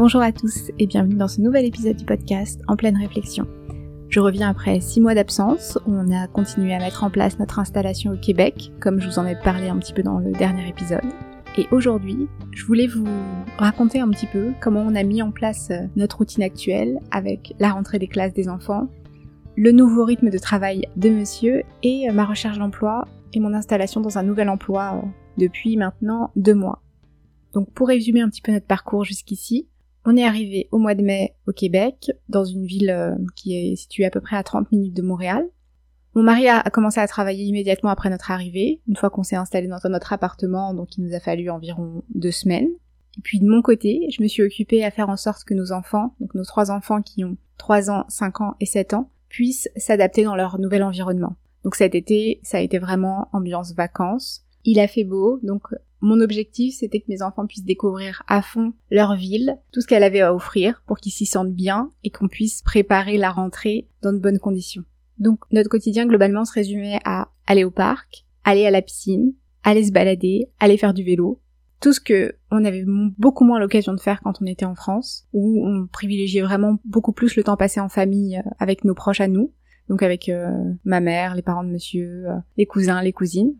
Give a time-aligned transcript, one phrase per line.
[0.00, 3.46] Bonjour à tous et bienvenue dans ce nouvel épisode du podcast En pleine réflexion.
[4.08, 8.12] Je reviens après six mois d'absence on a continué à mettre en place notre installation
[8.12, 11.04] au Québec, comme je vous en ai parlé un petit peu dans le dernier épisode.
[11.58, 13.04] Et aujourd'hui, je voulais vous
[13.58, 17.52] raconter un petit peu comment on a mis en place euh, notre routine actuelle avec
[17.58, 18.88] la rentrée des classes des enfants,
[19.54, 24.00] le nouveau rythme de travail de monsieur et euh, ma recherche d'emploi et mon installation
[24.00, 26.80] dans un nouvel emploi euh, depuis maintenant deux mois.
[27.52, 29.68] Donc pour résumer un petit peu notre parcours jusqu'ici,
[30.10, 33.76] on est arrivé au mois de mai au Québec, dans une ville euh, qui est
[33.76, 35.44] située à peu près à 30 minutes de Montréal.
[36.14, 39.68] Mon mari a commencé à travailler immédiatement après notre arrivée, une fois qu'on s'est installé
[39.68, 42.68] dans notre appartement, donc il nous a fallu environ deux semaines.
[43.16, 45.70] Et puis de mon côté, je me suis occupée à faire en sorte que nos
[45.70, 49.68] enfants, donc nos trois enfants qui ont 3 ans, 5 ans et 7 ans, puissent
[49.76, 51.36] s'adapter dans leur nouvel environnement.
[51.62, 54.44] Donc cet été, ça a été vraiment ambiance vacances.
[54.64, 55.62] Il a fait beau, donc
[56.00, 60.02] mon objectif c'était que mes enfants puissent découvrir à fond leur ville, tout ce qu'elle
[60.02, 64.12] avait à offrir pour qu'ils s'y sentent bien et qu'on puisse préparer la rentrée dans
[64.12, 64.84] de bonnes conditions.
[65.18, 69.84] Donc notre quotidien globalement se résumait à aller au parc, aller à la piscine, aller
[69.84, 71.40] se balader, aller faire du vélo,
[71.80, 75.26] tout ce que on avait beaucoup moins l'occasion de faire quand on était en France,
[75.32, 79.20] où on privilégiait vraiment beaucoup plus le temps passé en famille euh, avec nos proches
[79.20, 79.52] à nous,
[79.88, 80.50] donc avec euh,
[80.84, 83.54] ma mère, les parents de monsieur, euh, les cousins, les cousines.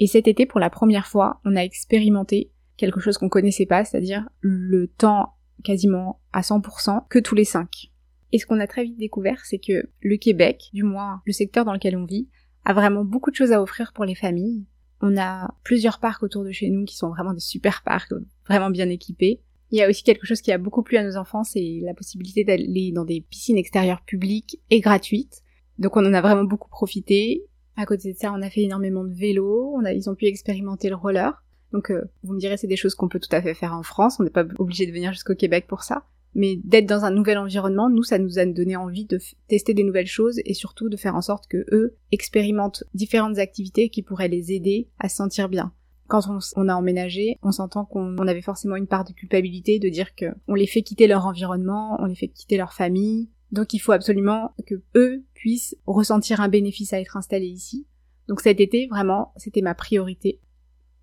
[0.00, 3.84] Et cet été, pour la première fois, on a expérimenté quelque chose qu'on connaissait pas,
[3.84, 7.92] c'est-à-dire le temps quasiment à 100% que tous les cinq.
[8.32, 11.66] Et ce qu'on a très vite découvert, c'est que le Québec, du moins le secteur
[11.66, 12.28] dans lequel on vit,
[12.64, 14.64] a vraiment beaucoup de choses à offrir pour les familles.
[15.02, 18.12] On a plusieurs parcs autour de chez nous qui sont vraiment des super parcs,
[18.46, 19.40] vraiment bien équipés.
[19.70, 21.94] Il y a aussi quelque chose qui a beaucoup plu à nos enfants, c'est la
[21.94, 25.42] possibilité d'aller dans des piscines extérieures publiques et gratuites.
[25.78, 27.44] Donc on en a vraiment beaucoup profité.
[27.80, 30.96] À côté de ça, on a fait énormément de vélo, ils ont pu expérimenter le
[30.96, 31.42] roller.
[31.72, 33.82] Donc euh, vous me direz c'est des choses qu'on peut tout à fait faire en
[33.82, 36.04] France, on n'est pas obligé de venir jusqu'au Québec pour ça.
[36.34, 39.82] Mais d'être dans un nouvel environnement, nous, ça nous a donné envie de tester des
[39.82, 44.28] nouvelles choses et surtout de faire en sorte que eux expérimentent différentes activités qui pourraient
[44.28, 45.72] les aider à se sentir bien.
[46.06, 46.20] Quand
[46.56, 50.26] on, a emménagé, on s'entend qu'on avait forcément une part de culpabilité de dire que
[50.48, 53.92] on les fait quitter leur environnement, on les fait quitter leur famille, donc il faut
[53.92, 57.86] absolument que eux puissent ressentir un bénéfice à être installés ici.
[58.28, 60.40] Donc cet été, vraiment, c'était ma priorité.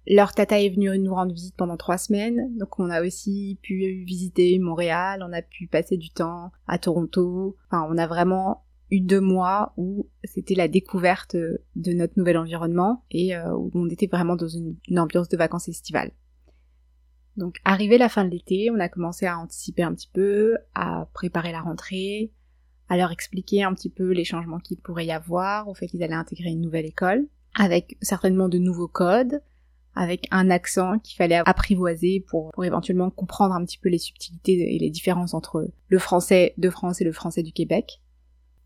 [0.10, 4.06] Leur tata est venue nous rendre visite pendant trois semaines, donc on a aussi pu
[4.06, 7.58] visiter Montréal, on a pu passer du temps à Toronto.
[7.66, 13.04] Enfin, on a vraiment eu deux mois où c'était la découverte de notre nouvel environnement
[13.12, 16.12] et euh, où on était vraiment dans une, une ambiance de vacances estivales.
[17.36, 21.10] Donc arrivé la fin de l'été, on a commencé à anticiper un petit peu, à
[21.14, 22.32] préparer la rentrée,
[22.90, 26.04] à leur expliquer un petit peu les changements qu'il pourrait y avoir, au fait qu'ils
[26.04, 29.42] allaient intégrer une nouvelle école, avec certainement de nouveaux codes,
[29.96, 34.80] avec un accent qu'il fallait apprivoiser pour, éventuellement comprendre un petit peu les subtilités et
[34.80, 38.00] les différences entre le français de France et le français du Québec.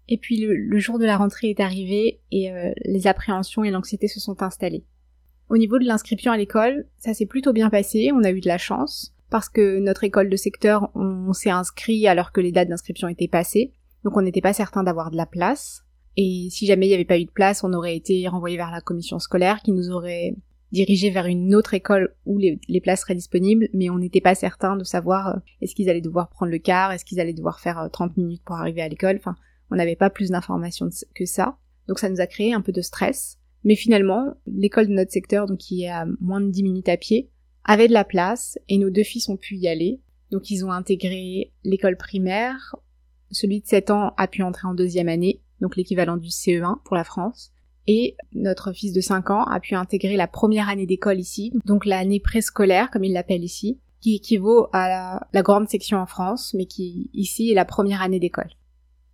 [0.09, 4.07] Et puis le, jour de la rentrée est arrivé et euh, les appréhensions et l'anxiété
[4.09, 4.83] se sont installées.
[5.47, 8.47] Au niveau de l'inscription à l'école, ça s'est plutôt bien passé, on a eu de
[8.47, 12.67] la chance, parce que notre école de secteur, on s'est inscrit alors que les dates
[12.67, 13.71] d'inscription étaient passées.
[14.03, 15.83] Donc on n'était pas certain d'avoir de la place.
[16.17, 18.71] Et si jamais il n'y avait pas eu de place, on aurait été renvoyé vers
[18.71, 20.35] la commission scolaire qui nous aurait
[20.71, 24.77] dirigé vers une autre école où les, places seraient disponibles, mais on n'était pas certain
[24.77, 27.89] de savoir euh, est-ce qu'ils allaient devoir prendre le car, est-ce qu'ils allaient devoir faire
[27.91, 29.35] 30 euh, minutes pour arriver à l'école, enfin,
[29.69, 31.57] on n'avait pas plus d'informations que ça.
[31.87, 33.37] Donc ça nous a créé un peu de stress.
[33.63, 36.97] Mais finalement, l'école de notre secteur, donc qui est à moins de 10 minutes à
[36.97, 37.29] pied,
[37.63, 39.99] avait de la place et nos deux fils ont pu y aller.
[40.31, 42.75] Donc ils ont intégré l'école primaire,
[43.31, 46.95] celui de 7 ans a pu entrer en deuxième année, donc l'équivalent du CE1 pour
[46.95, 47.51] la France.
[47.87, 51.85] Et notre fils de 5 ans a pu intégrer la première année d'école ici, donc
[51.85, 56.65] l'année préscolaire, comme il l'appelle ici, qui équivaut à la, grande section en France, mais
[56.65, 58.49] qui ici est la première année d'école.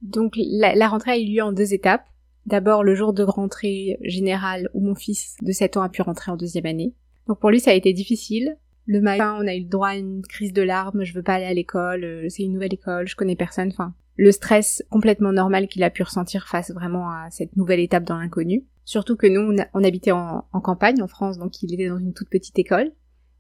[0.02, 2.06] Donc la, rentrée a eu lieu en deux étapes.
[2.46, 6.32] D'abord le jour de rentrée générale où mon fils de 7 ans a pu rentrer
[6.32, 6.94] en deuxième année.
[7.28, 8.58] Donc pour lui ça a été difficile
[8.88, 11.46] le matin, on a eu droit à une crise de larmes, je veux pas aller
[11.46, 15.68] à l'école, euh, c'est une nouvelle école, je connais personne, enfin, le stress complètement normal
[15.68, 18.66] qu'il a pu ressentir face vraiment à cette nouvelle étape dans l'inconnu.
[18.84, 22.30] Surtout que nous, on, habitait en, campagne, en France, donc il était dans une toute
[22.30, 22.92] petite école.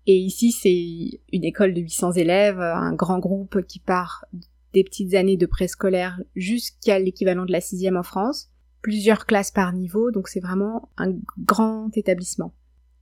[0.05, 4.25] Et ici, c'est une école de 800 élèves, un grand groupe qui part
[4.73, 8.49] des petites années de préscolaire jusqu'à l'équivalent de la sixième en France.
[8.81, 12.53] Plusieurs classes par niveau, donc c'est vraiment un grand établissement.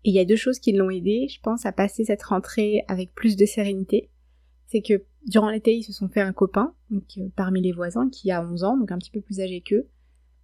[0.03, 2.83] Et il y a deux choses qui l'ont aidé, je pense, à passer cette rentrée
[2.87, 4.09] avec plus de sérénité.
[4.67, 8.09] C'est que durant l'été, ils se sont fait un copain, donc euh, parmi les voisins,
[8.09, 9.87] qui a 11 ans, donc un petit peu plus âgé qu'eux,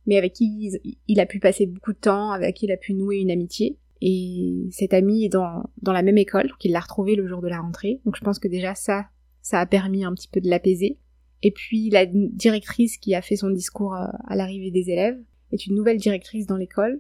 [0.06, 0.71] mais avec qui
[1.07, 3.77] il, a pu passer beaucoup de temps, avec qui il a pu nouer une amitié.
[4.03, 7.41] Et cet ami est dans, dans la même école, donc il l'a retrouvé le jour
[7.41, 8.01] de la rentrée.
[8.06, 9.06] Donc je pense que déjà ça,
[9.44, 10.97] Ça a permis un petit peu de l'apaiser.
[11.44, 15.19] Et puis la directrice qui a fait son discours euh, à l'arrivée des élèves
[15.51, 17.00] est une nouvelle directrice dans l'école.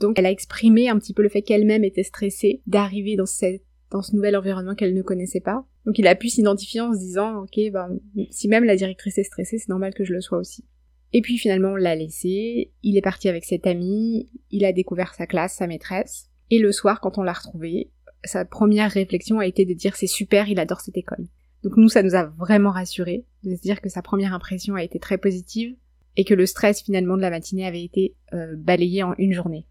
[0.00, 3.24] Donc elle a exprimé un petit peu le fait qu'elle-même était stressée d'arriver dans
[3.90, 5.66] dans ce nouvel environnement qu'elle ne connaissait pas.
[5.86, 7.98] Donc il a pu s'identifier en se disant ok ben
[8.30, 10.64] si même la directrice est stressée c'est normal que je le sois aussi.
[11.12, 15.14] Et puis finalement on l'a laissé, il est parti avec cet ami, il a découvert
[15.14, 17.90] sa classe, sa maîtresse, et le soir quand on l'a retrouvé,
[18.24, 21.26] sa première réflexion a été de dire c'est super, il adore cette école.
[21.64, 24.82] Donc nous ça nous a vraiment rassuré de se dire que sa première impression a
[24.82, 25.74] été très positive
[26.16, 29.66] et que le stress finalement de la matinée avait été euh, balayé en une journée.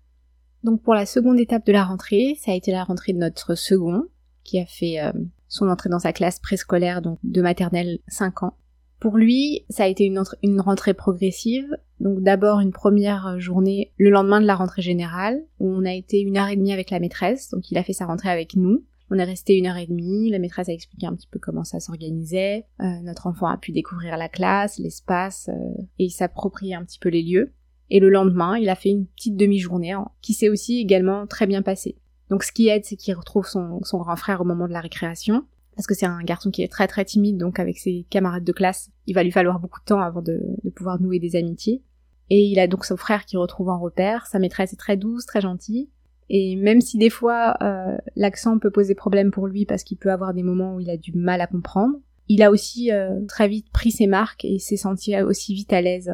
[0.64, 3.56] Donc pour la seconde étape de la rentrée, ça a été la rentrée de notre
[3.56, 4.04] second,
[4.44, 5.12] qui a fait euh,
[5.50, 8.54] son entrée dans sa classe préscolaire, donc de maternelle 5 ans.
[9.00, 11.68] Pour lui, ça a été une, une rentrée progressive.
[12.00, 16.20] Donc d'abord une première journée le lendemain de la rentrée générale, où on a été
[16.20, 18.86] une heure et demie avec la maîtresse, donc il a fait sa rentrée avec nous.
[19.12, 21.64] On est resté une heure et demie, la maîtresse a expliqué un petit peu comment
[21.64, 26.86] ça s'organisait, euh, notre enfant a pu découvrir la classe, l'espace, euh, et s'approprier un
[26.86, 27.54] petit peu les lieux.
[27.90, 31.64] Et le lendemain, il a fait une petite demi-journée qui s'est aussi également très bien
[31.64, 31.98] passée.
[32.30, 35.46] Donc ce qui aide, c'est qu'il retrouve son, grand frère au moment de la récréation,
[35.76, 38.52] parce que c'est un garçon qui est très très timide, donc avec ses camarades de
[38.52, 40.40] classe, il va lui falloir beaucoup de temps avant de,
[40.76, 41.82] pouvoir nouer des amitiés.
[42.30, 45.26] Et il a donc son frère qui retrouve en repère, sa maîtresse est très douce,
[45.26, 45.90] très gentille,
[46.30, 50.12] et même si des fois euh, l'accent peut poser problème pour lui parce qu'il peut
[50.12, 51.96] avoir des moments où il a du mal à comprendre,
[52.28, 55.82] il a aussi euh, très vite pris ses marques et s'est senti aussi vite à
[55.82, 56.12] l'aise.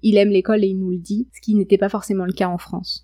[0.00, 2.48] Il aime l'école et il nous le dit, ce qui n'était pas forcément le cas
[2.48, 3.03] en France.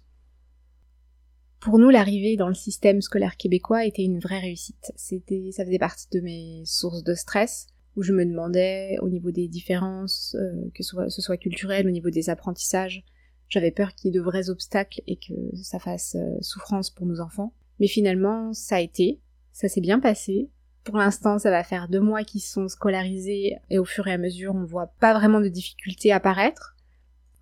[1.61, 4.93] Pour nous, l'arrivée dans le système scolaire québécois était une vraie réussite.
[4.97, 7.67] C'était, ça faisait partie de mes sources de stress,
[7.97, 12.09] où je me demandais, au niveau des différences, euh, que ce soit, culturel, au niveau
[12.09, 13.05] des apprentissages,
[13.51, 17.07] j'avais peur qu'il y ait de vrais obstacles et que ça fasse euh, souffrance pour
[17.07, 17.53] nos enfants.
[17.79, 19.21] Mais finalement, ça a été,
[19.53, 20.49] ça s'est bien passé.
[20.85, 24.19] Pour l'instant, ça va faire deux mois qu'ils sont scolarisés et au fur et à
[24.19, 26.75] mesure, on voit pas vraiment de difficultés apparaître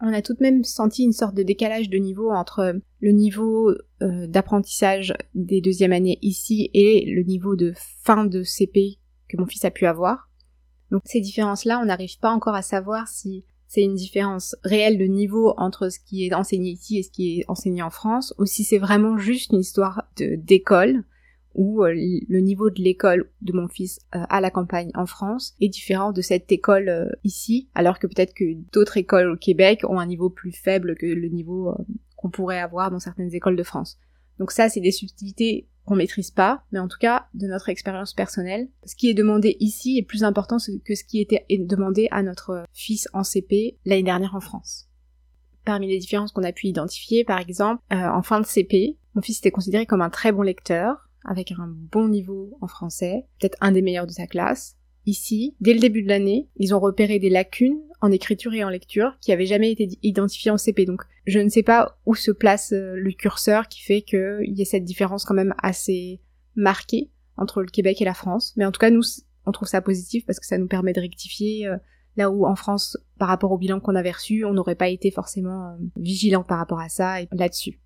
[0.00, 3.70] on a tout de même senti une sorte de décalage de niveau entre le niveau
[4.02, 7.72] euh, d'apprentissage des deuxièmes années ici et le niveau de
[8.02, 8.98] fin de CP
[9.28, 10.30] que mon fils a pu avoir.
[10.90, 15.04] Donc ces différences-là, on n'arrive pas encore à savoir si c'est une différence réelle de
[15.04, 18.46] niveau entre ce qui est enseigné ici et ce qui est enseigné en France, ou
[18.46, 21.04] si c'est vraiment juste une histoire d'école,
[21.54, 25.54] où euh, le niveau de l'école de mon fils euh, à la campagne en France
[25.60, 29.82] est différent de cette école euh, ici, alors que peut-être que d'autres écoles au Québec
[29.88, 31.74] ont un niveau plus faible que le niveau
[32.16, 33.98] qu'on pourrait avoir dans certaines écoles de France.
[34.38, 38.12] Donc ça, c'est des subtilités qu'on maîtrise pas, mais en tout cas, de notre expérience
[38.12, 42.22] personnelle, ce qui est demandé ici est plus important que ce qui était demandé à
[42.22, 44.88] notre fils en CP l'année dernière en France.
[45.64, 49.38] Parmi les différences qu'on a pu identifier, par exemple, en fin de CP, mon fils
[49.38, 53.72] était considéré comme un très bon lecteur, avec un bon niveau en français, peut-être un
[53.72, 54.76] des meilleurs de sa classe.
[55.06, 58.68] Ici, dès le début de l'année, ils ont repéré des lacunes en écriture et en
[58.68, 60.84] lecture qui avaient jamais été identifiées en CP.
[60.84, 64.62] Donc, je ne sais pas où se place euh, le curseur qui fait qu'il y
[64.62, 66.20] ait cette différence quand même assez
[66.56, 68.52] marquée entre le Québec et la France.
[68.56, 69.02] Mais en tout cas, nous,
[69.46, 71.76] on trouve ça positif parce que ça nous permet de rectifier euh,
[72.16, 75.10] là où en France, par rapport au bilan qu'on avait reçu, on n'aurait pas été
[75.10, 77.80] forcément euh, vigilant par rapport à ça et là-dessus.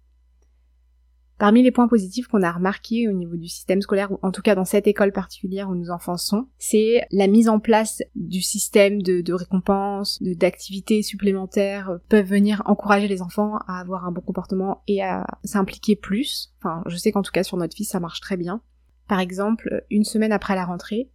[1.39, 4.43] Parmi les points positifs qu'on a remarqués au niveau du système scolaire, ou en tout
[4.43, 8.41] cas dans cette école particulière où nos enfants sont, c'est la mise en place du
[8.41, 14.21] système de, de récompenses, d'activités supplémentaires peuvent venir encourager les enfants à avoir un bon
[14.21, 16.53] comportement et à s'impliquer plus.
[16.59, 18.63] Enfin, je sais qu'en tout cas sur notre fils ça marche très bien.
[19.09, 21.11] Par exemple, une semaine après la rentrée,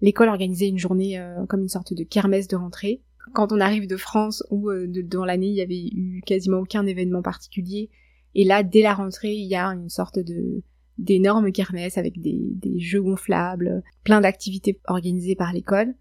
[0.00, 3.02] l'école organisait une journée euh, comme une sorte de kermesse de rentrée.
[3.32, 6.86] Quand on arrive de France où euh, dans l'année il y avait eu quasiment aucun
[6.86, 7.90] événement particulier
[8.34, 10.62] et là, dès la rentrée, il y a une sorte de
[10.98, 15.94] d'énormes kermesses avec des, des jeux gonflables, plein d'activités organisées par l'école.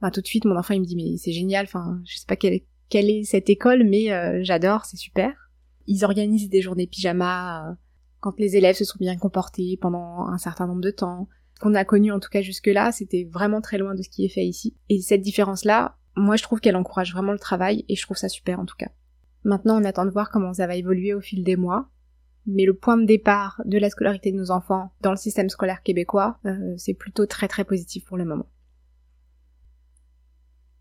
[0.00, 2.26] Enfin, tout de suite, mon enfant, il me dit, mais c'est génial, enfin, je sais
[2.26, 5.32] pas quelle, quelle est cette école, mais euh, j'adore, c'est super.
[5.86, 7.74] Ils organisent des journées pyjama euh,
[8.20, 11.28] quand les élèves se sont bien comportés pendant un certain nombre de temps.
[11.54, 14.24] Ce qu'on a connu, en tout cas jusque-là, c'était vraiment très loin de ce qui
[14.24, 14.74] est fait ici.
[14.88, 18.28] Et cette différence-là, moi, je trouve qu'elle encourage vraiment le travail, et je trouve ça
[18.28, 18.90] super, en tout cas.
[19.46, 21.88] Maintenant, on attend de voir comment ça va évoluer au fil des mois.
[22.46, 25.84] Mais le point de départ de la scolarité de nos enfants dans le système scolaire
[25.84, 28.46] québécois, euh, c'est plutôt très très positif pour le moment.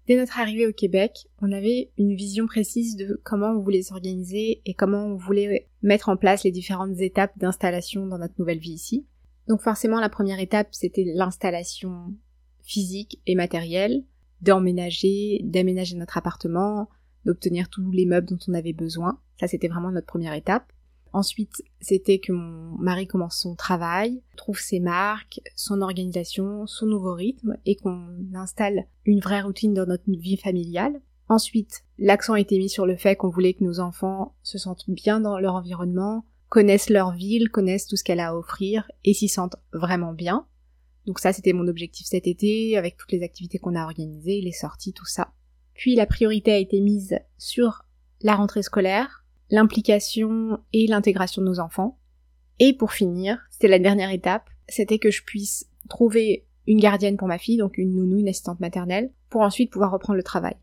[0.08, 4.64] Dès notre arrivée au Québec, on avait une vision précise de comment on voulait s'organiser
[4.66, 8.74] et comment on voulait mettre en place les différentes étapes d'installation dans notre nouvelle vie
[8.74, 9.06] ici.
[9.48, 12.16] Donc forcément, la première étape, c'était l'installation
[12.64, 14.04] physique et matérielle,
[14.42, 16.90] d'emménager, d'aménager notre appartement,
[17.26, 19.20] d'obtenir tous les meubles dont on avait besoin.
[19.40, 20.72] Ça, c'était vraiment notre première étape.
[21.14, 27.14] Ensuite, c'était que mon mari commence son travail, trouve ses marques, son organisation, son nouveau
[27.14, 31.02] rythme et qu'on installe une vraie routine dans notre vie familiale.
[31.30, 34.90] Ensuite, l'accent a été mis sur le fait qu'on voulait que nos enfants se sentent
[34.90, 39.14] bien dans leur environnement, connaissent leur ville, connaissent tout ce qu'elle a à offrir et
[39.14, 40.46] s'y sentent vraiment bien.
[41.06, 44.52] Donc ça, c'était mon objectif cet été, avec toutes les activités qu'on a organisées, les
[44.52, 45.32] sorties, tout ça.
[45.76, 47.86] Puis la priorité a été mise sur
[48.22, 52.00] la rentrée scolaire, l'implication et l'intégration de nos enfants.
[52.60, 57.28] Et pour finir, c'était la dernière étape, c'était que je puisse trouver une gardienne pour
[57.28, 60.56] ma fille, donc une nounou, une assistante maternelle, pour ensuite pouvoir reprendre le travail.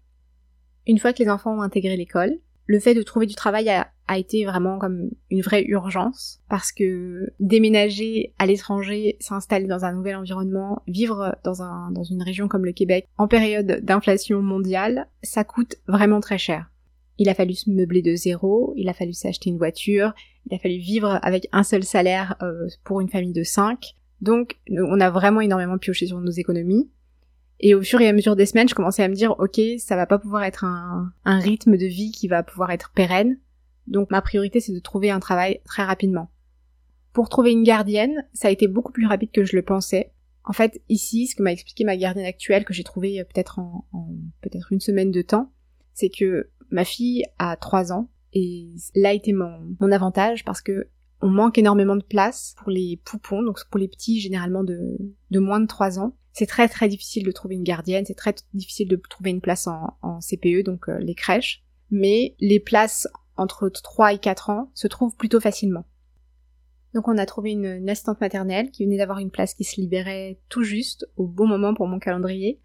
[0.87, 2.39] Une fois que les enfants ont intégré l'école,
[2.73, 7.33] le fait de trouver du travail a, été vraiment comme une vraie urgence parce que
[7.41, 12.67] déménager à l'étranger, s'installer dans un nouvel environnement, vivre dans, un, dans une région comme
[12.67, 16.71] le Québec en période d'inflation mondiale, ça coûte vraiment très cher.
[17.19, 20.15] Il a fallu se meubler de zéro, il a fallu s'acheter une voiture,
[20.51, 23.95] il a fallu vivre avec un seul salaire euh, pour une famille de cinq.
[24.21, 26.91] Donc on a vraiment énormément pioché sur nos économies.
[27.63, 29.95] Et au fur et à mesure des semaines, je commençais à me dire, ok, ça
[29.95, 33.39] va pas pouvoir être un, rythme de vie qui va pouvoir être pérenne.
[33.87, 36.31] Donc ma priorité, c'est de trouver un travail très rapidement.
[37.13, 40.13] Pour trouver une gardienne, ça a été beaucoup plus rapide que je le pensais.
[40.45, 43.61] En fait, ici, ce que m'a expliqué ma gardienne actuelle, que j'ai trouvée euh, peut-être
[43.61, 43.87] en,
[44.41, 45.53] peut-être une semaine de temps,
[45.95, 50.89] c'est que ma fille a trois ans et là été mon, mon avantage parce que
[51.21, 54.99] on manque énormément de place pour les poupons, donc pour les petits généralement de,
[55.31, 56.17] de moins de 3 ans.
[56.33, 59.67] C'est très très difficile de trouver une gardienne, c'est très difficile de trouver une place
[59.67, 61.63] en, CPE, donc euh, les crèches.
[61.91, 65.85] Mais les places entre 3 et 4 ans se trouvent plutôt facilement.
[66.95, 69.81] Donc on a trouvé une, une assistante maternelle qui venait d'avoir une place qui se
[69.81, 72.61] libérait tout juste au bon moment pour mon calendrier,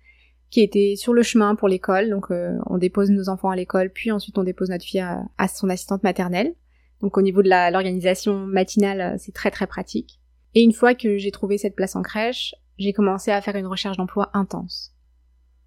[0.49, 2.09] qui était sur le chemin pour l'école.
[2.09, 5.23] Donc euh, on dépose nos enfants à l'école, puis ensuite on dépose notre fille à,
[5.37, 6.55] à son assistante maternelle.
[7.01, 10.19] Donc au niveau de l'organisation matinale, euh, c'est très très pratique.
[10.55, 13.67] Et une fois que j'ai trouvé cette place en crèche, j'ai commencé à faire une
[13.67, 14.93] recherche d'emploi intense.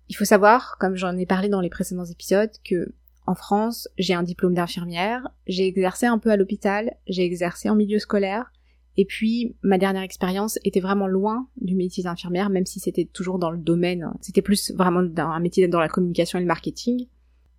[0.08, 2.92] Il faut savoir, comme j'en ai parlé dans les précédents épisodes, que
[3.26, 7.76] en France, j'ai un diplôme d'infirmière, j'ai exercé un peu à l'hôpital, j'ai exercé en
[7.76, 8.50] milieu scolaire,
[8.96, 13.38] et puis ma dernière expérience était vraiment loin du métier d'infirmière, même si c'était toujours
[13.38, 17.06] dans le domaine, c'était plus vraiment un métier dans la communication et le marketing.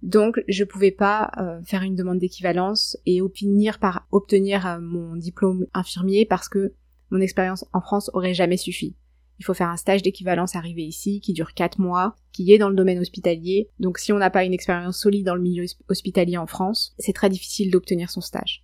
[0.01, 5.15] Donc je pouvais pas euh, faire une demande d'équivalence et obtenir par obtenir euh, mon
[5.15, 6.73] diplôme infirmier parce que
[7.11, 8.95] mon expérience en France aurait jamais suffi.
[9.41, 12.69] Il faut faire un stage d'équivalence arrivé ici qui dure 4 mois, qui est dans
[12.69, 13.69] le domaine hospitalier.
[13.79, 17.11] Donc si on n'a pas une expérience solide dans le milieu hospitalier en France, c'est
[17.11, 18.63] très difficile d'obtenir son stage.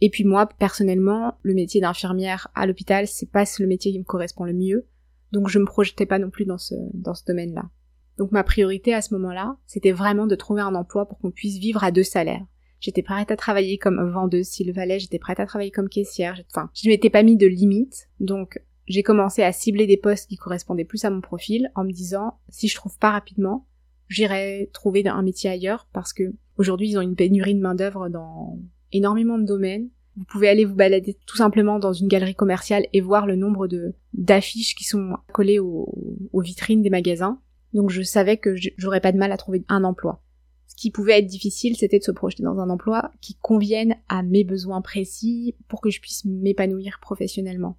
[0.00, 4.04] Et puis moi, personnellement, le métier d'infirmière à l'hôpital, c'est pas le métier qui me
[4.04, 4.86] correspond le mieux.
[5.30, 7.68] Donc je me projetais pas non plus dans ce, dans ce domaine-là.
[8.16, 11.58] Donc ma priorité à ce moment-là, c'était vraiment de trouver un emploi pour qu'on puisse
[11.58, 12.46] vivre à deux salaires.
[12.80, 16.40] J'étais prête à travailler comme vendeuse s'il le fallait, j'étais prête à travailler comme caissière,
[16.50, 20.36] enfin, je m'étais pas mis de limite, donc j'ai commencé à cibler des postes qui
[20.36, 23.66] correspondaient plus à mon profil en me disant si je trouve pas rapidement,
[24.08, 28.08] j'irai trouver un métier ailleurs parce que aujourd'hui ils ont une pénurie de main d'œuvre
[28.08, 28.58] dans
[28.92, 29.88] énormément de domaines.
[30.16, 33.66] Vous pouvez aller vous balader tout simplement dans une galerie commerciale et voir le nombre
[33.66, 37.40] de d'affiches qui sont collées aux vitrines des magasins.
[37.72, 40.22] Donc je savais que j'aurais pas de mal à trouver un emploi.
[40.68, 44.22] Ce qui pouvait être difficile, c'était de se projeter dans un emploi qui convienne à
[44.22, 47.76] mes besoins précis pour que je puisse m'épanouir professionnellement.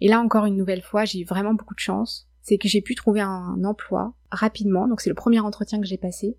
[0.00, 2.28] Et là encore une nouvelle fois, j'ai eu vraiment beaucoup de chance.
[2.42, 5.98] C'est que j'ai pu trouver un emploi rapidement, donc c'est le premier entretien que j'ai
[5.98, 6.36] passé,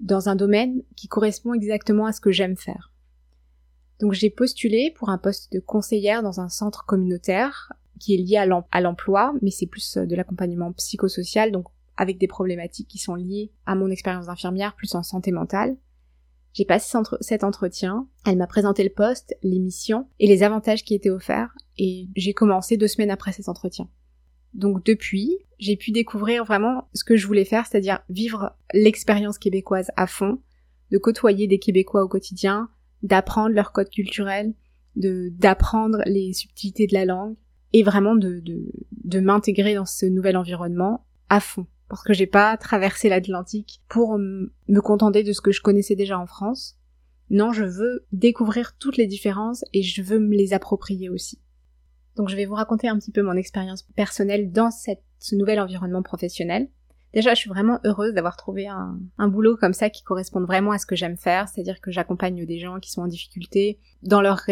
[0.00, 2.92] dans un domaine qui correspond exactement à ce que j'aime faire.
[4.00, 8.36] Donc j'ai postulé pour un poste de conseillère dans un centre communautaire qui est lié
[8.36, 11.66] à l'emploi, mais c'est plus de l'accompagnement psychosocial, donc
[11.96, 15.76] avec des problématiques qui sont liées à mon expérience d'infirmière, plus en santé mentale.
[16.52, 20.94] J'ai passé cet entretien, elle m'a présenté le poste, les missions et les avantages qui
[20.94, 23.88] étaient offerts, et j'ai commencé deux semaines après cet entretien.
[24.54, 29.90] Donc depuis, j'ai pu découvrir vraiment ce que je voulais faire, c'est-à-dire vivre l'expérience québécoise
[29.96, 30.40] à fond,
[30.90, 32.68] de côtoyer des Québécois au quotidien,
[33.02, 34.54] d'apprendre leur code culturel,
[34.96, 37.36] de d'apprendre les subtilités de la langue,
[37.72, 38.72] et vraiment de, de,
[39.04, 44.18] de m'intégrer dans ce nouvel environnement à fond parce que j'ai pas traversé l'Atlantique pour
[44.18, 46.76] me contenter de ce que je connaissais déjà en France.
[47.30, 51.40] Non, je veux découvrir toutes les différences et je veux me les approprier aussi.
[52.18, 55.58] Donc je vais vous raconter un petit peu mon expérience personnelle dans cette, ce nouvel
[55.60, 56.68] environnement professionnel.
[57.14, 60.72] Déjà, je suis vraiment heureuse d'avoir trouvé un, un, boulot comme ça qui corresponde vraiment
[60.72, 64.20] à ce que j'aime faire, c'est-à-dire que j'accompagne des gens qui sont en difficulté dans
[64.20, 64.42] leur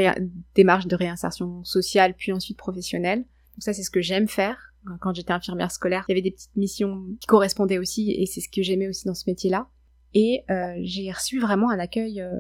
[0.55, 3.19] démarche de réinsertion sociale puis ensuite professionnelle.
[3.19, 4.67] Donc ça, c'est ce que j'aime faire
[5.01, 8.41] quand j'étais infirmière scolaire, il y avait des petites missions qui correspondaient aussi, et c'est
[8.41, 9.69] ce que j'aimais aussi dans ce métier-là.
[10.15, 12.31] Et euh, j'ai reçu vraiment un accueil euh,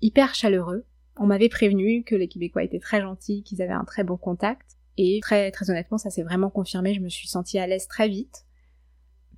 [0.00, 0.84] hyper chaleureux.
[1.16, 4.76] On m'avait prévenu que les Québécois étaient très gentils, qu'ils avaient un très bon contact.
[4.96, 6.94] Et très, très honnêtement, ça s'est vraiment confirmé.
[6.94, 8.46] Je me suis sentie à l'aise très vite.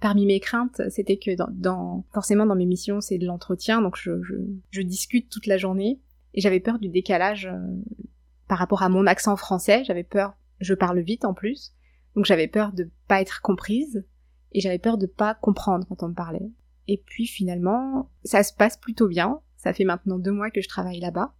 [0.00, 4.10] Parmi mes craintes, c'était que dans, forcément dans mes missions, c'est de l'entretien, donc je,
[4.70, 6.00] je, discute toute la journée.
[6.34, 7.58] Et j'avais peur du décalage euh,
[8.46, 9.84] par rapport à mon accent français.
[9.84, 11.74] J'avais peur, je parle vite en plus.
[12.14, 14.04] Donc j'avais peur de pas être comprise.
[14.52, 16.50] Et j'avais peur de pas comprendre quand on me parlait.
[16.88, 19.40] Et puis finalement, ça se passe plutôt bien.
[19.56, 21.34] Ça fait maintenant deux mois que je travaille là-bas.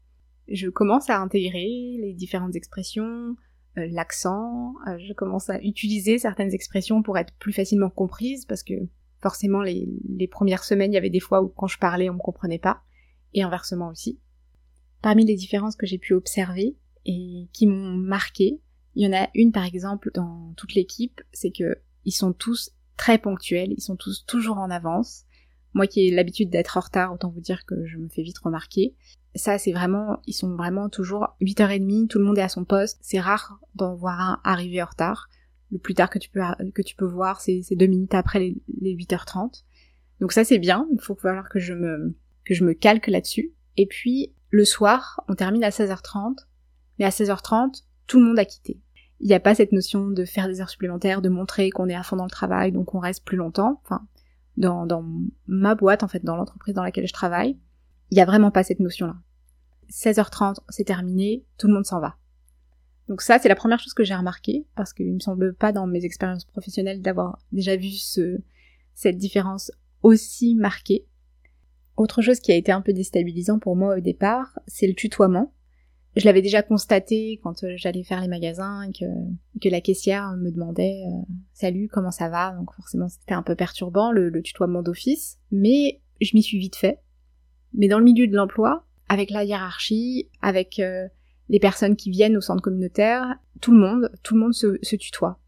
[0.48, 3.36] Je commence à intégrer les différentes expressions,
[3.78, 8.62] euh, l'accent, euh, je commence à utiliser certaines expressions pour être plus facilement comprise parce
[8.62, 8.74] que
[9.20, 12.14] forcément les, les premières semaines il y avait des fois où quand je parlais on
[12.14, 12.82] me comprenait pas
[13.34, 14.18] et inversement aussi.
[15.02, 18.60] Parmi les différences que j'ai pu observer et qui m'ont marqué,
[18.94, 22.72] il y en a une par exemple dans toute l'équipe, c'est que ils sont tous
[22.96, 25.24] très ponctuels, ils sont tous toujours en avance.
[25.76, 28.38] Moi qui ai l'habitude d'être en retard, autant vous dire que je me fais vite
[28.38, 28.94] remarquer
[29.36, 32.98] ça c'est vraiment, ils sont vraiment toujours 8h30, tout le monde est à son poste,
[33.02, 35.28] c'est rare d'en voir un arriver en retard.
[35.72, 36.40] Le plus tard que tu peux,
[36.74, 39.64] que tu peux voir, c'est deux minutes après les, 8h30.
[40.20, 43.52] Donc ça c'est bien, il faut que je me, que je me calque là-dessus.
[43.76, 46.36] Et puis, le soir, on termine à 16h30,
[46.98, 48.80] mais à 16h30, tout le monde a quitté.
[49.20, 51.94] Il n'y a pas cette notion de faire des heures supplémentaires, de montrer qu'on est
[51.94, 53.80] à fond dans le travail, donc on reste plus longtemps.
[53.84, 54.06] Enfin,
[54.56, 55.04] dans, dans
[55.46, 57.58] ma boîte, en fait, dans l'entreprise dans laquelle je travaille,
[58.10, 59.16] il n'y a vraiment pas cette notion-là.
[59.90, 62.16] 16h30, c'est terminé, tout le monde s'en va.
[63.08, 65.86] Donc ça, c'est la première chose que j'ai remarqué, parce qu'il me semble pas dans
[65.86, 68.40] mes expériences professionnelles d'avoir déjà vu ce,
[68.94, 69.70] cette différence
[70.02, 71.06] aussi marquée.
[71.96, 75.52] Autre chose qui a été un peu déstabilisant pour moi au départ, c'est le tutoiement.
[76.16, 80.50] Je l'avais déjà constaté quand euh, j'allais faire les magasins et que, la caissière me
[80.50, 82.52] demandait euh, Salut, comment ça va?
[82.52, 87.00] Donc forcément c'était un peu perturbant le, tutoiement d'office, mais je m'y suis vite fait.
[87.74, 91.06] Mais dans le milieu de l'emploi, avec la hiérarchie, avec euh,
[91.50, 95.38] les personnes qui viennent au centre communautaire, tout le monde, tout le monde se, tutoie.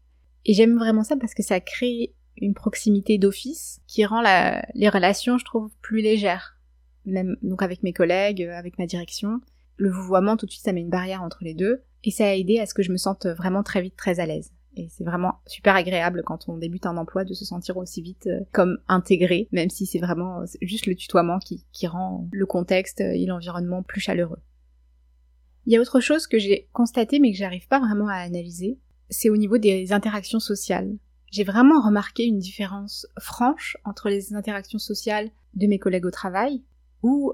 [0.45, 4.21] Et j'aime vraiment ça parce que ça crée une proximité d'office qui rend
[4.75, 6.57] les relations, je trouve, plus légères.
[7.05, 9.41] Même donc avec mes collègues, avec ma direction,
[9.79, 12.33] le vouvoiement tout de suite ça met une barrière entre les deux et ça a
[12.33, 14.51] aidé à ce que je me sente vraiment très vite très à l'aise.
[14.75, 18.27] Et c'est vraiment super agréable quand on débute un emploi de se sentir aussi vite
[18.27, 23.25] euh, comme intégré, même si c'est vraiment juste le tutoiement qui, rend le contexte et
[23.25, 24.39] l'environnement plus chaleureux.
[25.65, 28.77] Il y a autre chose que j'ai constaté mais que j'arrive pas vraiment à analyser,
[29.09, 30.95] c'est au niveau des interactions sociales.
[31.31, 36.63] J'ai vraiment remarqué une différence franche entre les interactions sociales de mes collègues au travail,
[37.03, 37.33] où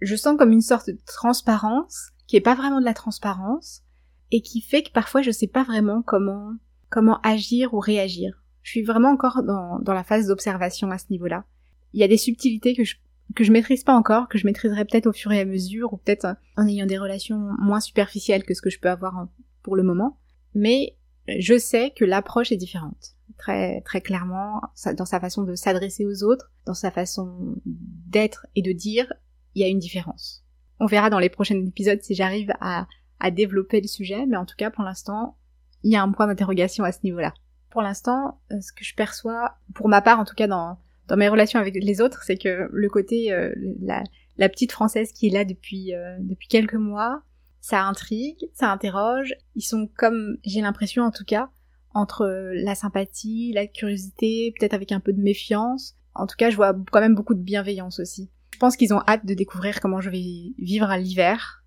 [0.00, 3.82] je sens comme une sorte de transparence, qui est pas vraiment de la transparence,
[4.30, 6.52] et qui fait que parfois je sais pas vraiment comment
[6.88, 8.42] comment agir ou réagir.
[8.62, 11.44] Je suis vraiment encore dans, dans la phase d'observation à ce niveau-là.
[11.92, 12.96] Il y a des subtilités que je
[13.34, 15.96] que je maîtrise pas encore, que je maîtriserai peut-être au fur et à mesure, ou
[15.96, 19.28] peut-être en ayant des relations moins superficielles que ce que je peux avoir
[19.62, 20.18] pour le moment.
[20.54, 20.96] Mais
[21.38, 23.14] je sais que l'approche est différente.
[23.38, 24.60] Très, très clairement,
[24.96, 29.12] dans sa façon de s'adresser aux autres, dans sa façon d'être et de dire,
[29.54, 30.44] il y a une différence.
[30.78, 32.86] On verra dans les prochains épisodes si j'arrive à
[33.20, 35.36] à développer le sujet, mais en tout cas pour l'instant,
[35.84, 37.34] il y a un point d'interrogation à ce niveau-là.
[37.70, 41.16] Pour l'instant, euh, ce que je perçois, pour ma part en tout cas dans, dans
[41.16, 44.02] mes relations avec les autres, c'est que le côté, euh, la,
[44.38, 47.22] la, petite française qui est là depuis, euh, depuis quelques mois,
[47.60, 51.50] ça intrigue, ça interroge, ils sont comme, j'ai l'impression en tout cas,
[51.92, 55.94] entre la sympathie, la curiosité, peut-être avec un peu de méfiance.
[56.14, 58.30] En tout cas, je vois quand même beaucoup de bienveillance aussi.
[58.60, 61.64] Je pense qu'ils ont hâte de découvrir comment je vais vivre à l'hiver,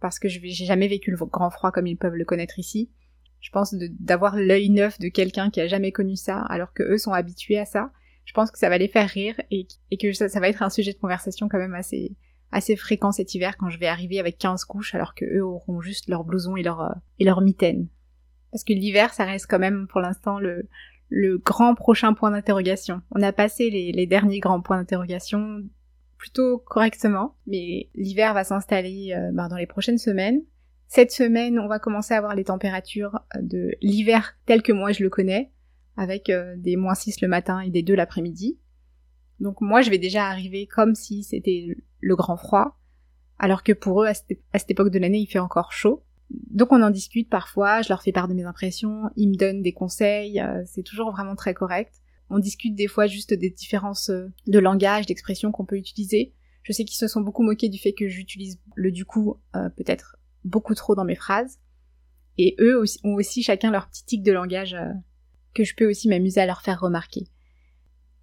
[0.00, 2.90] parce que j'ai jamais vécu le grand froid comme ils peuvent le connaître ici.
[3.40, 6.98] Je pense d'avoir l'œil neuf de quelqu'un qui a jamais connu ça, alors que eux
[6.98, 7.90] sont habitués à ça.
[8.26, 9.66] Je pense que ça va les faire rire et,
[9.98, 12.14] que ça, va être un sujet de conversation quand même assez
[12.52, 15.80] assez fréquent cet hiver quand je vais arriver avec 15 couches alors que eux auront
[15.80, 17.88] juste leur blouson et leur et leur mitaine.
[18.52, 20.68] Parce que l'hiver, ça reste quand même pour l'instant le
[21.08, 23.00] le grand prochain point d'interrogation.
[23.10, 25.62] On a passé les derniers grands points d'interrogation
[26.16, 30.42] plutôt correctement, mais l'hiver va s'installer euh, ben, dans les prochaines semaines.
[30.88, 34.92] Cette semaine, on va commencer à avoir les températures euh, de l'hiver tel que moi
[34.92, 35.52] je le connais,
[35.96, 38.58] avec euh, des moins 6 le matin et des 2 l'après-midi.
[39.40, 42.78] Donc moi, je vais déjà arriver comme si c'était le grand froid,
[43.38, 46.02] alors que pour eux, à cette, à cette époque de l'année, il fait encore chaud.
[46.30, 49.62] Donc on en discute parfois, je leur fais part de mes impressions, ils me donnent
[49.62, 52.00] des conseils, c'est toujours vraiment très correct.
[52.30, 56.32] On discute des fois juste des différences euh, de langage, d'expression qu'on peut utiliser.
[56.62, 59.68] Je sais qu'ils se sont beaucoup moqués du fait que j'utilise le du coup euh,
[59.70, 61.58] peut-être beaucoup trop dans mes phrases.
[62.38, 64.92] Et eux ont aussi chacun leur petit tic de langage euh,
[65.54, 67.28] que je peux aussi m'amuser à leur faire remarquer.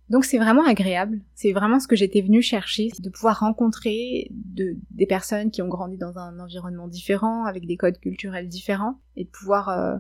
[0.10, 4.76] Donc c'est vraiment agréable, c'est vraiment ce que j'étais venue chercher, de pouvoir rencontrer de,
[4.92, 9.24] des personnes qui ont grandi dans un environnement différent, avec des codes culturels différents, et
[9.24, 9.98] de pouvoir euh,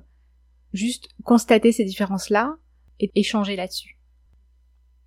[0.73, 2.57] juste constater ces différences-là
[2.99, 3.99] et échanger là-dessus.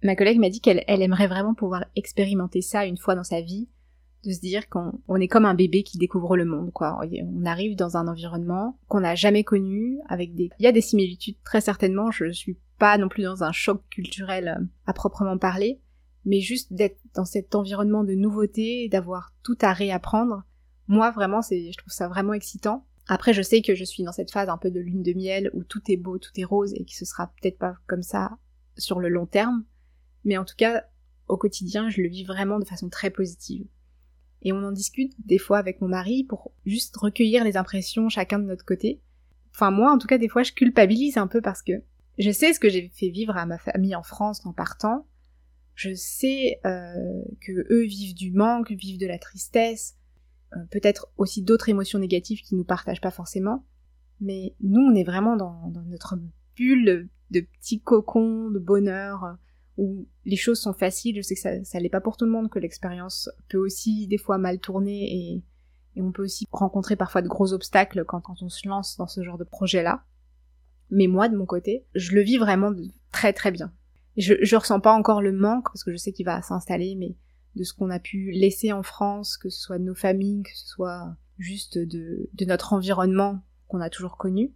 [0.02, 3.40] Ma collègue m'a dit qu'elle elle aimerait vraiment pouvoir expérimenter ça une fois dans sa
[3.40, 3.68] vie,
[4.24, 6.98] de se dire qu'on on est comme un bébé qui découvre le monde, quoi.
[7.00, 10.50] On arrive dans un environnement qu'on n'a jamais connu, avec des...
[10.58, 13.82] Il y a des similitudes, très certainement, je suis pas non plus dans un choc
[13.88, 15.80] culturel euh, à proprement parler,
[16.24, 20.42] mais juste d'être dans cet environnement de nouveauté, d'avoir tout à réapprendre.
[20.88, 22.84] Moi, vraiment, c'est, je trouve ça vraiment excitant.
[23.08, 25.50] Après, je sais que je suis dans cette phase un peu de lune de miel
[25.52, 28.36] où tout est beau, tout est rose et que ce sera peut-être pas comme ça
[28.76, 29.64] sur le long terme.
[30.24, 30.84] Mais en tout cas,
[31.28, 33.66] au quotidien, je le vis vraiment de façon très positive.
[34.42, 38.38] Et on en discute des fois avec mon mari pour juste recueillir les impressions chacun
[38.38, 39.00] de notre côté.
[39.54, 41.82] Enfin, moi, en tout cas, des fois, je culpabilise un peu parce que
[42.18, 45.06] je sais ce que j'ai fait vivre à ma famille en France en partant.
[45.74, 49.96] Je sais euh, que eux vivent du manque, vivent de la tristesse,
[50.70, 53.64] peut-être aussi d'autres émotions négatives qu'ils nous partagent pas forcément.
[54.20, 56.18] Mais nous, on est vraiment dans, notre
[56.56, 59.32] bulle de petits cocons de bonheur euh,
[59.76, 61.16] où les choses sont faciles.
[61.16, 64.06] Je sais que ça, ça l'est pas pour tout le monde, que l'expérience peut aussi
[64.06, 65.44] des fois mal tourner et,
[65.96, 69.06] et on peut aussi rencontrer parfois de gros obstacles quand, quand on se lance dans
[69.06, 70.04] ce genre de projet-là.
[70.90, 72.72] Mais moi, de mon côté, je le vis vraiment
[73.12, 73.72] très très bien.
[74.16, 77.16] Je, je ressens pas encore le manque, parce que je sais qu'il va s'installer, mais
[77.56, 80.54] de ce qu'on a pu laisser en France, que ce soit de nos familles, que
[80.56, 84.52] ce soit juste de, notre environnement qu'on a toujours connu.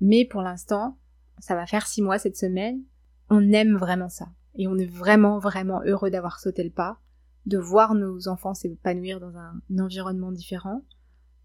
[0.00, 0.98] Mais pour l'instant,
[1.38, 2.82] ça va faire six mois cette semaine,
[3.28, 4.28] on aime vraiment ça.
[4.54, 7.00] Et on est vraiment vraiment heureux d'avoir sauté le pas,
[7.46, 10.84] de voir nos enfants s'épanouir dans un environnement différent,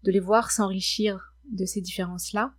[0.04, 2.54] de les voir s'enrichir de ces différences-là,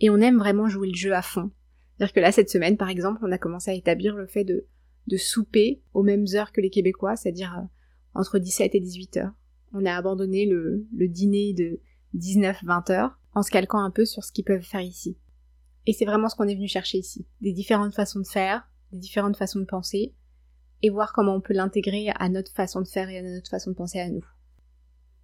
[0.00, 1.50] et on aime vraiment jouer le jeu à fond.
[1.96, 4.66] C'est-à-dire que là, cette semaine, par exemple, on a commencé à établir le fait de,
[5.06, 7.66] de souper aux mêmes heures que les Québécois, c'est-à-dire euh,
[8.14, 9.32] entre 17 et 18 heures.
[9.72, 11.80] On a abandonné le, dîner de
[12.16, 15.18] 19-20 heures en se calquant un peu sur ce qu'ils peuvent faire ici.
[15.86, 17.26] Et c'est vraiment ce qu'on est venu chercher ici.
[17.40, 20.14] Des différentes façons de faire, des différentes façons de penser,
[20.82, 23.70] et voir comment on peut l'intégrer à notre façon de faire et à notre façon
[23.70, 24.24] de penser à nous.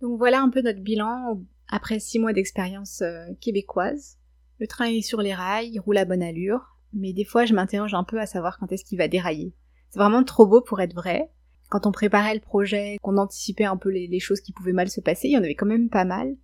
[0.00, 4.18] Donc voilà un peu notre bilan après six mois d'expérience euh, québécoise.
[4.58, 7.54] Le train est sur les rails, il roule à bonne allure, mais des fois je
[7.54, 9.54] m'interroge un peu à savoir quand est-ce qu'il va dérailler.
[9.92, 11.30] C'est vraiment trop beau pour être vrai.
[11.68, 15.02] Quand on préparait le projet, qu'on anticipait un peu les, choses qui pouvaient mal se
[15.02, 16.34] passer, il y en avait quand même pas mal.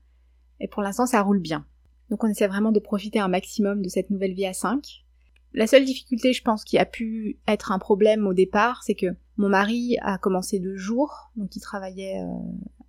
[0.60, 1.66] Et pour l'instant ça roule bien.
[2.10, 5.04] Donc on essaie vraiment de profiter un maximum de cette nouvelle vie à 5.
[5.54, 9.06] La seule difficulté, je pense, qui a pu être un problème au départ, c'est que
[9.38, 12.26] mon mari a commencé de jour, donc il travaillait euh,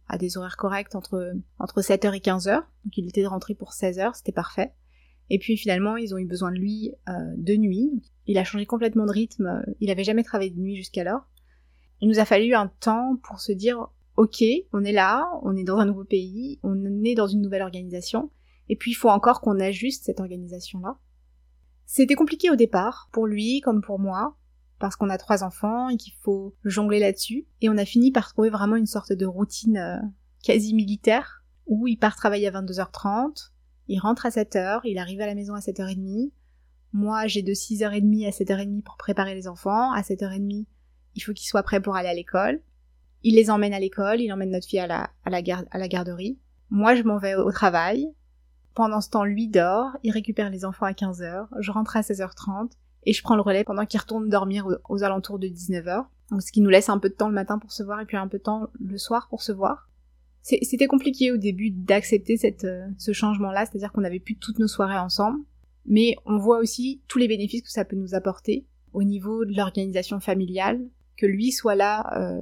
[0.09, 4.15] à des horaires corrects entre, entre 7h et 15h, donc il était rentré pour 16h,
[4.15, 4.73] c'était parfait.
[5.29, 8.01] Et puis finalement, ils ont eu besoin de lui euh, de nuit.
[8.29, 9.63] Il a changé complètement de rythme.
[9.79, 11.27] Il avait jamais travaillé de nuit jusqu'alors.
[11.99, 15.63] Il nous a fallu un temps pour se dire, ok, on est là, on est
[15.63, 18.29] dans un nouveau pays, on est dans une nouvelle organisation.
[18.67, 20.99] Et puis il faut encore qu'on ajuste cette organisation-là.
[21.87, 24.37] C'était compliqué au départ, pour lui comme pour moi,
[24.77, 27.47] parce qu'on a trois enfants et qu'il faut jongler là-dessus.
[27.61, 29.97] Et on a fini par trouver vraiment une sorte de routine euh,
[30.43, 33.49] quasi militaire, où il part travailler à 22h30,
[33.87, 36.29] il rentre à 7h, il arrive à la maison à 7h30.
[36.93, 39.91] Moi, j'ai de 6h30 à 7h30 pour préparer les enfants.
[39.91, 40.65] À 7h30,
[41.15, 42.61] il faut qu'ils soient prêts pour aller à l'école.
[43.23, 46.39] Il les emmène à l'école, il emmène notre fille à la, à la, garderie.
[46.69, 48.07] Moi, je m'en vais au travail.
[48.73, 52.71] Pendant ce temps, lui dort, il récupère les enfants à 15h, je rentre à 16h30
[53.03, 56.05] et je prends le relais pendant qu'il retourne dormir aux, alentours de 19h.
[56.31, 58.05] Donc, ce qui nous laisse un peu de temps le matin pour se voir et
[58.05, 59.89] puis un peu de temps le soir pour se voir.
[60.41, 64.97] C'était compliqué au début d'accepter euh, ce changement-là, c'est-à-dire qu'on n'avait plus toutes nos soirées
[64.97, 65.39] ensemble,
[65.85, 69.55] mais on voit aussi tous les bénéfices que ça peut nous apporter au niveau de
[69.55, 70.81] l'organisation familiale,
[71.17, 72.41] que lui soit là euh,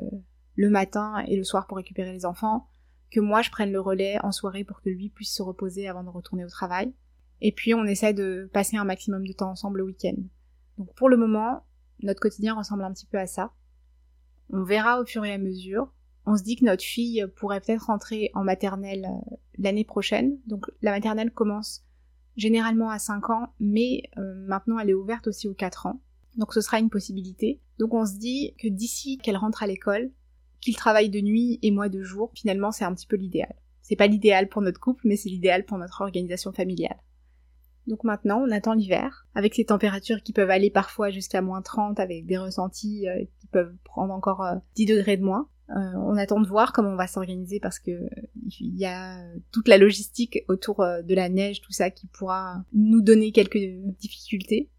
[0.55, 2.67] le matin et le soir pour récupérer les enfants,
[3.11, 6.03] que moi je prenne le relais en soirée pour que lui puisse se reposer avant
[6.03, 6.93] de retourner au travail,
[7.41, 10.17] et puis on essaie de passer un maximum de temps ensemble le week-end.
[10.77, 11.63] Donc pour le moment,
[12.01, 13.51] notre quotidien ressemble un petit peu à ça.
[14.49, 15.91] On verra au fur et à mesure
[16.27, 20.37] on se dit que notre fille pourrait peut-être rentrer en maternelle euh, l'année prochaine.
[20.45, 21.85] Donc la maternelle commence
[22.37, 26.01] généralement à 5 ans, mais euh, maintenant elle est ouverte aussi aux 4 ans.
[26.37, 27.59] Donc ce sera une possibilité.
[27.79, 30.11] Donc on se dit que d'ici qu'elle rentre à l'école,
[30.61, 33.53] qu'il travaille de nuit et moi de jour, finalement c'est un petit peu l'idéal.
[33.81, 36.97] C'est pas l'idéal pour notre couple, mais c'est l'idéal pour notre organisation familiale.
[37.87, 41.99] Donc maintenant, on attend l'hiver, avec ces températures qui peuvent aller parfois jusqu'à moins 30,
[41.99, 44.45] avec des ressentis euh, qui peuvent prendre encore
[44.75, 45.47] 10 degrés de moins.
[45.69, 47.91] Euh, on attend de voir comment on va s'organiser parce que
[48.59, 52.63] il y a toute la logistique autour euh, de la neige, tout ça qui pourra
[52.73, 53.59] nous donner quelques
[53.99, 54.69] difficultés.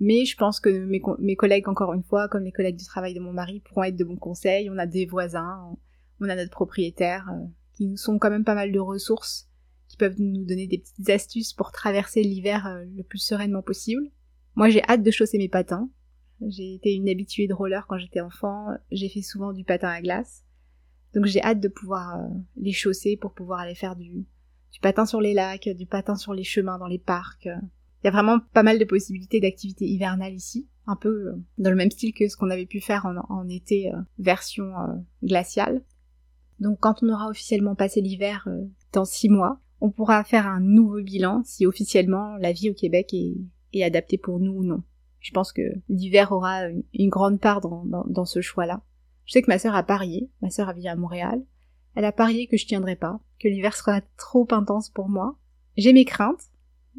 [0.00, 3.20] Mais je pense que mes, collègues, encore une fois, comme les collègues du travail de
[3.20, 4.70] mon mari, pourront être de bons conseils.
[4.70, 5.76] On a des voisins,
[6.20, 9.48] on a notre propriétaire, euh, qui nous sont quand même pas mal de ressources,
[9.88, 14.08] qui peuvent nous donner des petites astuces pour traverser l'hiver euh, le plus sereinement possible.
[14.54, 15.90] Moi, j'ai hâte de chausser mes patins.
[16.46, 18.68] J'ai été une habituée de roller quand j'étais enfant.
[18.90, 20.44] J'ai fait souvent du patin à glace.
[21.14, 24.10] Donc j'ai hâte de pouvoir euh, les chausser pour pouvoir aller faire du,
[24.72, 27.46] du patin sur les lacs, du patin sur les chemins dans les parcs.
[27.46, 31.70] Il y a vraiment pas mal de possibilités d'activités hivernales ici, un peu euh, dans
[31.70, 34.72] le même style que ce qu'on avait pu faire en, été euh, version
[35.22, 35.82] glaciale.
[36.60, 38.48] Donc quand on aura officiellement passé l'hiver
[38.92, 43.14] dans six mois, on pourra faire un nouveau bilan si officiellement la vie au Québec
[43.14, 43.36] est,
[43.72, 44.82] est adaptée pour nous ou non.
[45.20, 48.82] Je pense que l'hiver aura une, grande part dans, ce choix-là.
[49.24, 51.42] Je sais que ma sœur a parié, ma sœur a à Montréal,
[51.94, 55.36] elle a parié que je tiendrais pas, que l'hiver sera trop intense pour moi.
[55.76, 56.44] J'ai mes craintes,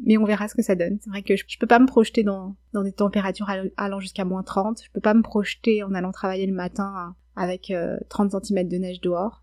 [0.04, 0.98] mais on verra ce que ça donne.
[1.00, 4.82] C'est vrai que je, peux pas me projeter dans, des températures allant jusqu'à moins 30,
[4.84, 7.72] je peux pas me projeter en allant travailler le matin avec
[8.08, 9.42] 30 euh, cm de neige dehors.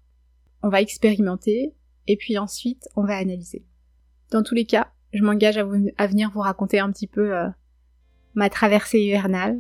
[0.64, 1.74] On va expérimenter,
[2.08, 3.66] et puis ensuite on va analyser.
[4.32, 7.48] Dans tous les cas, je m'engage à, venir vous raconter un petit peu euh,
[8.38, 9.60] ma traversée hivernale,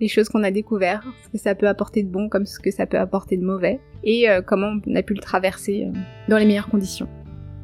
[0.00, 2.70] les choses qu'on a découvertes, ce que ça peut apporter de bon comme ce que
[2.70, 6.36] ça peut apporter de mauvais, et euh, comment on a pu le traverser euh, dans
[6.36, 7.08] les meilleures conditions.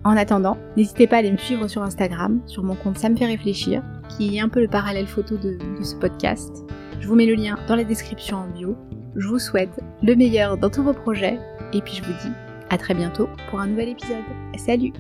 [0.03, 3.17] En attendant, n'hésitez pas à aller me suivre sur Instagram, sur mon compte Ça me
[3.17, 6.65] fait réfléchir, qui est un peu le parallèle photo de, de ce podcast.
[7.01, 8.77] Je vous mets le lien dans la description en bio.
[9.17, 11.39] Je vous souhaite le meilleur dans tous vos projets,
[11.75, 12.33] et puis je vous dis
[12.71, 14.25] à très bientôt pour un nouvel épisode.
[14.57, 14.93] Salut